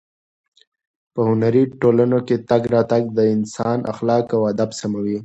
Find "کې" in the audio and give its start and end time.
2.27-2.35